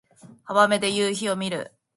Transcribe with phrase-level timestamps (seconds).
[0.45, 1.71] 浜辺で夕陽を見る